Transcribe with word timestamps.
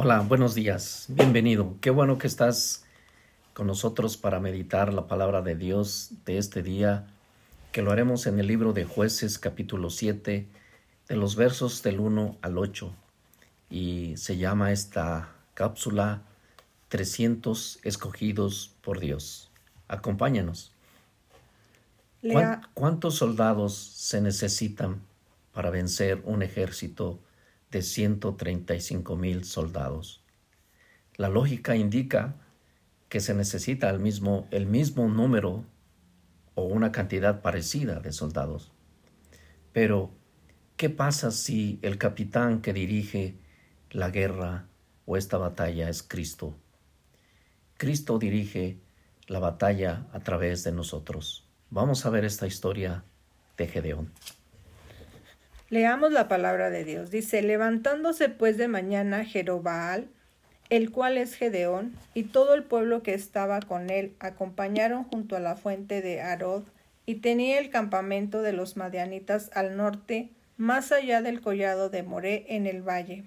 Hola, 0.00 0.20
buenos 0.20 0.54
días, 0.54 1.06
bienvenido. 1.08 1.74
Qué 1.80 1.90
bueno 1.90 2.18
que 2.18 2.28
estás 2.28 2.84
con 3.52 3.66
nosotros 3.66 4.16
para 4.16 4.38
meditar 4.38 4.94
la 4.94 5.08
palabra 5.08 5.42
de 5.42 5.56
Dios 5.56 6.12
de 6.24 6.38
este 6.38 6.62
día, 6.62 7.08
que 7.72 7.82
lo 7.82 7.90
haremos 7.90 8.28
en 8.28 8.38
el 8.38 8.46
libro 8.46 8.72
de 8.72 8.84
jueces 8.84 9.40
capítulo 9.40 9.90
7, 9.90 10.46
de 11.08 11.16
los 11.16 11.34
versos 11.34 11.82
del 11.82 11.98
1 11.98 12.38
al 12.42 12.58
8. 12.58 12.94
Y 13.70 14.16
se 14.18 14.36
llama 14.36 14.70
esta 14.70 15.32
cápsula 15.54 16.22
300 16.90 17.80
escogidos 17.82 18.76
por 18.82 19.00
Dios. 19.00 19.50
Acompáñanos. 19.88 20.76
¿Cuántos 22.72 23.16
soldados 23.16 23.74
se 23.74 24.20
necesitan 24.20 25.02
para 25.52 25.70
vencer 25.70 26.22
un 26.24 26.44
ejército 26.44 27.18
de 27.70 27.82
135 27.82 29.16
mil 29.16 29.44
soldados. 29.44 30.24
La 31.16 31.28
lógica 31.28 31.76
indica 31.76 32.36
que 33.08 33.20
se 33.20 33.34
necesita 33.34 33.90
el 33.90 33.98
mismo, 33.98 34.46
el 34.50 34.66
mismo 34.66 35.08
número 35.08 35.64
o 36.54 36.64
una 36.64 36.92
cantidad 36.92 37.42
parecida 37.42 38.00
de 38.00 38.12
soldados. 38.12 38.72
Pero, 39.72 40.10
¿qué 40.76 40.90
pasa 40.90 41.30
si 41.30 41.78
el 41.82 41.98
capitán 41.98 42.60
que 42.62 42.72
dirige 42.72 43.38
la 43.90 44.10
guerra 44.10 44.66
o 45.06 45.16
esta 45.16 45.38
batalla 45.38 45.88
es 45.88 46.02
Cristo? 46.02 46.56
Cristo 47.76 48.18
dirige 48.18 48.80
la 49.26 49.38
batalla 49.38 50.06
a 50.12 50.20
través 50.20 50.64
de 50.64 50.72
nosotros. 50.72 51.46
Vamos 51.70 52.06
a 52.06 52.10
ver 52.10 52.24
esta 52.24 52.46
historia 52.46 53.04
de 53.56 53.68
Gedeón. 53.68 54.12
Leamos 55.70 56.12
la 56.12 56.28
palabra 56.28 56.70
de 56.70 56.82
Dios. 56.82 57.10
Dice, 57.10 57.42
levantándose 57.42 58.30
pues 58.30 58.56
de 58.56 58.68
mañana 58.68 59.26
Jerobaal, 59.26 60.08
el 60.70 60.90
cual 60.90 61.18
es 61.18 61.34
Gedeón, 61.34 61.94
y 62.14 62.22
todo 62.22 62.54
el 62.54 62.62
pueblo 62.62 63.02
que 63.02 63.12
estaba 63.12 63.60
con 63.60 63.90
él 63.90 64.14
acompañaron 64.18 65.04
junto 65.04 65.36
a 65.36 65.40
la 65.40 65.56
fuente 65.56 66.00
de 66.00 66.22
Arod, 66.22 66.62
y 67.04 67.16
tenía 67.16 67.58
el 67.58 67.68
campamento 67.68 68.40
de 68.40 68.54
los 68.54 68.78
madianitas 68.78 69.50
al 69.52 69.76
norte, 69.76 70.30
más 70.56 70.90
allá 70.90 71.20
del 71.20 71.42
collado 71.42 71.90
de 71.90 72.02
Moré 72.02 72.46
en 72.48 72.66
el 72.66 72.80
valle. 72.80 73.24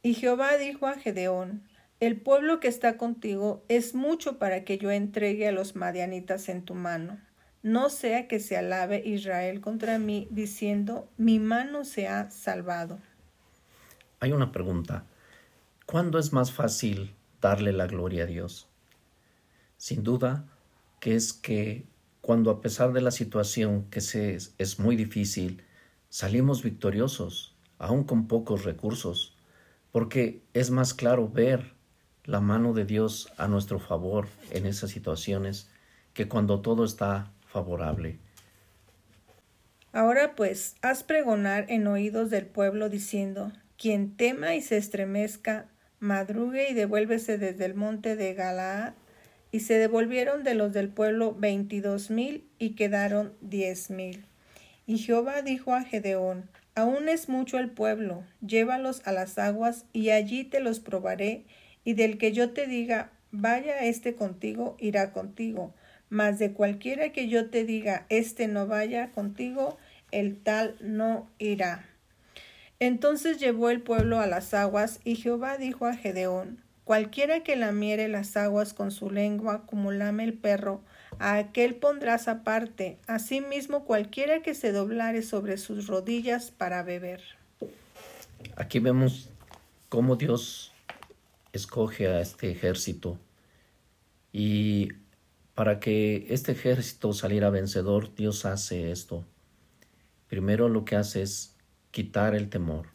Y 0.00 0.14
Jehová 0.14 0.56
dijo 0.58 0.86
a 0.86 0.94
Gedeón, 0.94 1.64
el 1.98 2.20
pueblo 2.20 2.60
que 2.60 2.68
está 2.68 2.96
contigo 2.96 3.64
es 3.66 3.96
mucho 3.96 4.38
para 4.38 4.62
que 4.62 4.78
yo 4.78 4.92
entregue 4.92 5.48
a 5.48 5.52
los 5.52 5.74
madianitas 5.74 6.48
en 6.48 6.62
tu 6.62 6.74
mano 6.74 7.18
no 7.62 7.90
sea 7.90 8.26
que 8.28 8.40
se 8.40 8.56
alabe 8.56 9.02
Israel 9.04 9.60
contra 9.60 9.98
mí, 9.98 10.26
diciendo, 10.30 11.08
mi 11.16 11.38
mano 11.38 11.84
se 11.84 12.08
ha 12.08 12.30
salvado. 12.30 12.98
Hay 14.20 14.32
una 14.32 14.52
pregunta. 14.52 15.04
¿Cuándo 15.86 16.18
es 16.18 16.32
más 16.32 16.52
fácil 16.52 17.14
darle 17.40 17.72
la 17.72 17.86
gloria 17.86 18.24
a 18.24 18.26
Dios? 18.26 18.68
Sin 19.76 20.02
duda 20.02 20.44
que 21.00 21.14
es 21.16 21.32
que 21.32 21.86
cuando 22.20 22.50
a 22.50 22.60
pesar 22.60 22.92
de 22.92 23.00
la 23.00 23.10
situación 23.10 23.86
que 23.90 24.00
se, 24.00 24.36
es 24.36 24.78
muy 24.78 24.94
difícil, 24.94 25.64
salimos 26.08 26.62
victoriosos, 26.62 27.56
aun 27.78 28.04
con 28.04 28.28
pocos 28.28 28.64
recursos, 28.64 29.36
porque 29.90 30.42
es 30.54 30.70
más 30.70 30.94
claro 30.94 31.28
ver 31.28 31.74
la 32.24 32.40
mano 32.40 32.72
de 32.72 32.84
Dios 32.84 33.32
a 33.36 33.48
nuestro 33.48 33.80
favor 33.80 34.28
en 34.52 34.66
esas 34.66 34.90
situaciones 34.90 35.68
que 36.14 36.28
cuando 36.28 36.60
todo 36.60 36.84
está 36.84 37.32
favorable. 37.52 38.18
Ahora 39.92 40.34
pues, 40.34 40.76
haz 40.80 41.04
pregonar 41.04 41.66
en 41.68 41.86
oídos 41.86 42.30
del 42.30 42.46
pueblo 42.46 42.88
diciendo, 42.88 43.52
quien 43.76 44.16
tema 44.16 44.54
y 44.54 44.62
se 44.62 44.78
estremezca, 44.78 45.66
madrugue 46.00 46.70
y 46.70 46.74
devuélvese 46.74 47.36
desde 47.36 47.66
el 47.66 47.74
monte 47.74 48.16
de 48.16 48.34
Galaad. 48.34 48.94
Y 49.54 49.60
se 49.60 49.74
devolvieron 49.74 50.44
de 50.44 50.54
los 50.54 50.72
del 50.72 50.88
pueblo 50.88 51.34
veintidós 51.34 52.10
mil 52.10 52.48
y 52.58 52.70
quedaron 52.70 53.34
diez 53.42 53.90
mil. 53.90 54.24
Y 54.86 54.96
Jehová 54.96 55.42
dijo 55.42 55.74
a 55.74 55.82
Gedeón, 55.82 56.48
Aún 56.74 57.10
es 57.10 57.28
mucho 57.28 57.58
el 57.58 57.68
pueblo, 57.68 58.24
llévalos 58.40 59.02
a 59.04 59.12
las 59.12 59.36
aguas 59.36 59.84
y 59.92 60.08
allí 60.08 60.44
te 60.44 60.60
los 60.60 60.80
probaré, 60.80 61.44
y 61.84 61.92
del 61.92 62.16
que 62.16 62.32
yo 62.32 62.52
te 62.52 62.66
diga, 62.66 63.10
vaya 63.30 63.84
este 63.84 64.14
contigo, 64.14 64.74
irá 64.78 65.12
contigo, 65.12 65.74
mas 66.12 66.38
de 66.38 66.52
cualquiera 66.52 67.10
que 67.10 67.26
yo 67.26 67.48
te 67.48 67.64
diga, 67.64 68.04
este 68.10 68.46
no 68.46 68.66
vaya 68.66 69.12
contigo, 69.12 69.78
el 70.10 70.36
tal 70.36 70.76
no 70.82 71.26
irá. 71.38 71.88
Entonces 72.80 73.38
llevó 73.40 73.70
el 73.70 73.80
pueblo 73.80 74.20
a 74.20 74.26
las 74.26 74.52
aguas, 74.52 75.00
y 75.04 75.16
Jehová 75.16 75.56
dijo 75.56 75.86
a 75.86 75.96
Gedeón, 75.96 76.62
Cualquiera 76.84 77.42
que 77.42 77.56
lamiere 77.56 78.08
las 78.08 78.36
aguas 78.36 78.74
con 78.74 78.90
su 78.90 79.10
lengua, 79.10 79.64
como 79.64 79.90
lame 79.90 80.24
el 80.24 80.34
perro, 80.34 80.82
a 81.18 81.38
aquel 81.38 81.76
pondrás 81.76 82.28
aparte, 82.28 82.98
asimismo 83.06 83.86
cualquiera 83.86 84.42
que 84.42 84.54
se 84.54 84.70
doblare 84.70 85.22
sobre 85.22 85.56
sus 85.56 85.86
rodillas 85.86 86.50
para 86.50 86.82
beber. 86.82 87.22
Aquí 88.56 88.80
vemos 88.80 89.30
cómo 89.88 90.16
Dios 90.16 90.72
escoge 91.54 92.08
a 92.08 92.20
este 92.20 92.50
ejército 92.50 93.18
y 94.30 94.88
para 95.54 95.80
que 95.80 96.26
este 96.30 96.52
ejército 96.52 97.12
saliera 97.12 97.50
vencedor, 97.50 98.14
Dios 98.14 98.44
hace 98.46 98.90
esto. 98.90 99.24
Primero 100.28 100.68
lo 100.68 100.84
que 100.84 100.96
hace 100.96 101.22
es 101.22 101.56
quitar 101.90 102.34
el 102.34 102.48
temor 102.48 102.86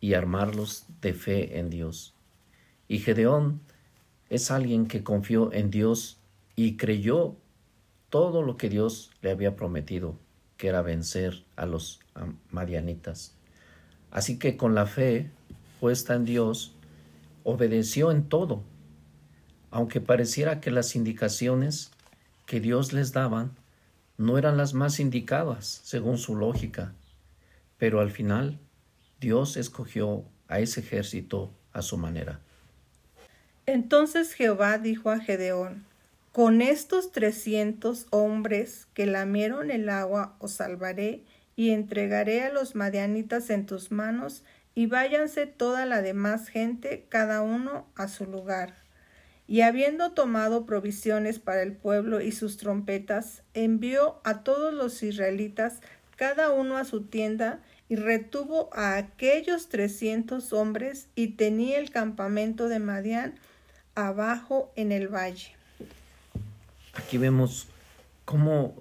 y 0.00 0.14
armarlos 0.14 0.86
de 1.00 1.14
fe 1.14 1.58
en 1.58 1.70
Dios. 1.70 2.14
Y 2.86 3.00
Gedeón 3.00 3.60
es 4.30 4.50
alguien 4.50 4.86
que 4.86 5.02
confió 5.02 5.52
en 5.52 5.70
Dios 5.70 6.18
y 6.54 6.76
creyó 6.76 7.36
todo 8.08 8.42
lo 8.42 8.56
que 8.56 8.68
Dios 8.68 9.10
le 9.20 9.30
había 9.30 9.56
prometido, 9.56 10.16
que 10.56 10.68
era 10.68 10.82
vencer 10.82 11.44
a 11.56 11.66
los 11.66 12.00
madianitas. 12.50 13.34
Así 14.10 14.38
que 14.38 14.56
con 14.56 14.74
la 14.74 14.86
fe 14.86 15.30
puesta 15.80 16.14
en 16.14 16.24
Dios, 16.24 16.72
obedeció 17.44 18.10
en 18.10 18.28
todo 18.28 18.62
aunque 19.70 20.00
pareciera 20.00 20.60
que 20.60 20.70
las 20.70 20.96
indicaciones 20.96 21.90
que 22.46 22.60
Dios 22.60 22.92
les 22.92 23.12
daban 23.12 23.52
no 24.16 24.38
eran 24.38 24.56
las 24.56 24.74
más 24.74 25.00
indicadas 25.00 25.80
según 25.84 26.18
su 26.18 26.34
lógica, 26.34 26.92
pero 27.76 28.00
al 28.00 28.10
final 28.10 28.58
Dios 29.20 29.56
escogió 29.56 30.24
a 30.48 30.60
ese 30.60 30.80
ejército 30.80 31.52
a 31.72 31.82
su 31.82 31.96
manera. 31.96 32.40
Entonces 33.66 34.32
Jehová 34.32 34.78
dijo 34.78 35.10
a 35.10 35.20
Gedeón, 35.20 35.84
con 36.32 36.62
estos 36.62 37.12
trescientos 37.12 38.06
hombres 38.10 38.86
que 38.94 39.06
lamieron 39.06 39.70
el 39.70 39.88
agua 39.88 40.36
os 40.38 40.52
salvaré 40.52 41.24
y 41.56 41.70
entregaré 41.70 42.42
a 42.42 42.52
los 42.52 42.74
madianitas 42.74 43.50
en 43.50 43.66
tus 43.66 43.90
manos 43.90 44.44
y 44.74 44.86
váyanse 44.86 45.46
toda 45.46 45.86
la 45.86 46.02
demás 46.02 46.48
gente, 46.48 47.06
cada 47.08 47.42
uno 47.42 47.86
a 47.96 48.06
su 48.08 48.24
lugar. 48.26 48.87
Y 49.48 49.62
habiendo 49.62 50.12
tomado 50.12 50.66
provisiones 50.66 51.38
para 51.38 51.62
el 51.62 51.72
pueblo 51.72 52.20
y 52.20 52.32
sus 52.32 52.58
trompetas, 52.58 53.42
envió 53.54 54.20
a 54.22 54.44
todos 54.44 54.74
los 54.74 55.02
israelitas, 55.02 55.80
cada 56.16 56.50
uno 56.52 56.76
a 56.76 56.84
su 56.84 57.04
tienda, 57.04 57.60
y 57.88 57.96
retuvo 57.96 58.68
a 58.74 58.96
aquellos 58.96 59.70
trescientos 59.70 60.52
hombres, 60.52 61.08
y 61.14 61.28
tenía 61.28 61.78
el 61.78 61.90
campamento 61.90 62.68
de 62.68 62.78
Madián 62.78 63.34
abajo 63.94 64.70
en 64.76 64.92
el 64.92 65.08
valle. 65.08 65.56
Aquí 66.92 67.16
vemos 67.16 67.68
cómo 68.26 68.74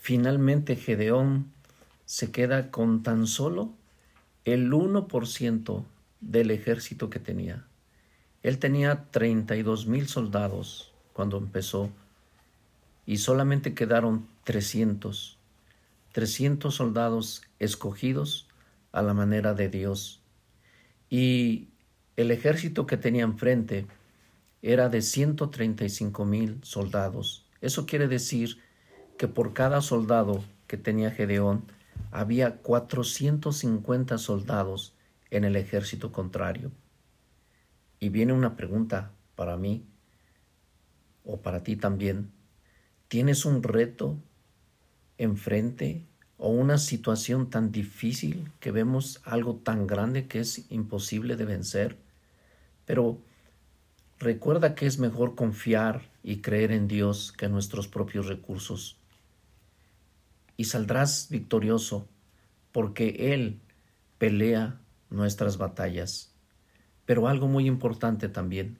finalmente 0.00 0.76
Gedeón 0.76 1.52
se 2.06 2.30
queda 2.30 2.70
con 2.70 3.02
tan 3.02 3.26
solo 3.26 3.74
el 4.44 4.70
1% 4.70 5.84
del 6.20 6.50
ejército 6.52 7.10
que 7.10 7.18
tenía. 7.18 7.67
Él 8.42 8.58
tenía 8.58 9.06
32 9.10 9.86
mil 9.86 10.08
soldados 10.08 10.92
cuando 11.12 11.38
empezó 11.38 11.90
y 13.04 13.18
solamente 13.18 13.74
quedaron 13.74 14.28
300, 14.44 15.38
300 16.12 16.74
soldados 16.74 17.42
escogidos 17.58 18.46
a 18.92 19.02
la 19.02 19.14
manera 19.14 19.54
de 19.54 19.68
Dios. 19.68 20.20
Y 21.10 21.68
el 22.16 22.30
ejército 22.30 22.86
que 22.86 22.96
tenía 22.96 23.24
enfrente 23.24 23.86
era 24.62 24.88
de 24.88 25.02
135 25.02 26.24
mil 26.24 26.58
soldados. 26.62 27.46
Eso 27.60 27.86
quiere 27.86 28.08
decir 28.08 28.58
que 29.16 29.26
por 29.26 29.52
cada 29.52 29.80
soldado 29.80 30.44
que 30.66 30.76
tenía 30.76 31.10
Gedeón 31.10 31.64
había 32.10 32.56
450 32.56 34.18
soldados 34.18 34.94
en 35.30 35.44
el 35.44 35.56
ejército 35.56 36.12
contrario. 36.12 36.70
Y 38.00 38.10
viene 38.10 38.32
una 38.32 38.56
pregunta 38.56 39.12
para 39.34 39.56
mí 39.56 39.84
o 41.24 41.40
para 41.40 41.62
ti 41.62 41.76
también. 41.76 42.30
¿Tienes 43.08 43.44
un 43.44 43.62
reto 43.62 44.16
enfrente 45.16 46.04
o 46.36 46.50
una 46.50 46.78
situación 46.78 47.50
tan 47.50 47.72
difícil 47.72 48.50
que 48.60 48.70
vemos 48.70 49.20
algo 49.24 49.56
tan 49.56 49.86
grande 49.86 50.26
que 50.26 50.40
es 50.40 50.70
imposible 50.70 51.36
de 51.36 51.44
vencer? 51.44 51.96
Pero 52.86 53.18
recuerda 54.18 54.74
que 54.74 54.86
es 54.86 54.98
mejor 54.98 55.34
confiar 55.34 56.02
y 56.22 56.38
creer 56.38 56.72
en 56.72 56.88
Dios 56.88 57.32
que 57.32 57.46
en 57.46 57.52
nuestros 57.52 57.88
propios 57.88 58.26
recursos. 58.26 58.96
Y 60.56 60.64
saldrás 60.64 61.28
victorioso 61.30 62.08
porque 62.72 63.34
Él 63.34 63.60
pelea 64.18 64.80
nuestras 65.10 65.56
batallas. 65.56 66.32
Pero 67.08 67.26
algo 67.26 67.48
muy 67.48 67.66
importante 67.66 68.28
también 68.28 68.76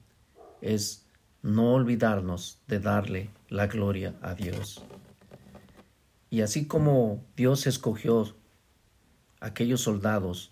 es 0.61 1.03
no 1.41 1.73
olvidarnos 1.73 2.59
de 2.67 2.79
darle 2.79 3.31
la 3.49 3.65
gloria 3.65 4.13
a 4.21 4.35
Dios. 4.35 4.85
Y 6.29 6.41
así 6.41 6.67
como 6.67 7.23
Dios 7.35 7.65
escogió 7.65 8.35
aquellos 9.39 9.81
soldados, 9.81 10.51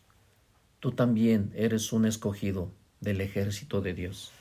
tú 0.80 0.94
también 0.94 1.52
eres 1.54 1.94
un 1.94 2.08
escogido 2.08 2.72
del 3.00 3.22
ejército 3.22 3.80
de 3.80 3.94
Dios. 3.94 4.32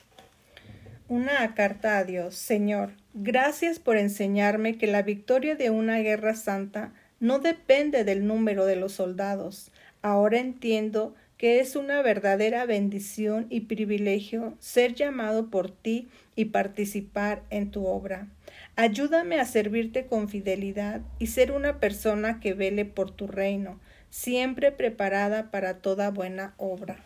Una 1.06 1.54
carta 1.54 1.98
a 1.98 2.04
Dios. 2.04 2.36
Señor, 2.36 2.92
gracias 3.12 3.78
por 3.78 3.98
enseñarme 3.98 4.78
que 4.78 4.86
la 4.86 5.02
victoria 5.02 5.56
de 5.56 5.68
una 5.68 5.98
guerra 5.98 6.34
santa 6.36 6.94
no 7.20 7.38
depende 7.38 8.02
del 8.02 8.26
número 8.26 8.64
de 8.64 8.76
los 8.76 8.92
soldados. 8.92 9.72
Ahora 10.00 10.38
entiendo 10.38 11.14
que 11.36 11.60
es 11.60 11.76
una 11.76 12.00
verdadera 12.02 12.64
bendición 12.64 13.46
y 13.50 13.60
privilegio 13.62 14.54
ser 14.58 14.94
llamado 14.94 15.50
por 15.50 15.70
ti 15.70 16.08
y 16.34 16.46
participar 16.46 17.42
en 17.50 17.70
tu 17.70 17.86
obra. 17.86 18.28
Ayúdame 18.76 19.38
a 19.40 19.44
servirte 19.44 20.06
con 20.06 20.28
fidelidad 20.28 21.02
y 21.18 21.28
ser 21.28 21.52
una 21.52 21.78
persona 21.78 22.40
que 22.40 22.54
vele 22.54 22.84
por 22.84 23.10
tu 23.10 23.26
reino, 23.26 23.80
siempre 24.10 24.72
preparada 24.72 25.50
para 25.50 25.78
toda 25.78 26.10
buena 26.10 26.54
obra. 26.56 26.96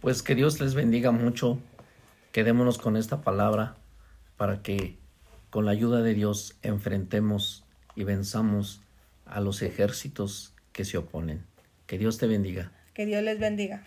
Pues 0.00 0.22
que 0.22 0.34
Dios 0.34 0.60
les 0.60 0.74
bendiga 0.74 1.10
mucho. 1.10 1.58
Quedémonos 2.32 2.78
con 2.78 2.96
esta 2.96 3.22
palabra 3.22 3.76
para 4.36 4.62
que 4.62 4.96
con 5.50 5.64
la 5.64 5.72
ayuda 5.72 6.02
de 6.02 6.14
Dios 6.14 6.56
enfrentemos 6.62 7.64
y 7.96 8.04
venzamos 8.04 8.80
a 9.26 9.40
los 9.40 9.60
ejércitos 9.62 10.54
que 10.72 10.84
se 10.84 10.98
oponen. 10.98 11.47
Que 11.88 11.96
Dios 11.96 12.18
te 12.18 12.26
bendiga. 12.26 12.70
Que 12.92 13.06
Dios 13.06 13.22
les 13.22 13.38
bendiga. 13.40 13.82